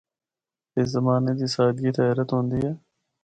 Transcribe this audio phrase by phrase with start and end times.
[0.77, 2.71] اس زمانے دی سادگی تے حیرت ہوندی اے۔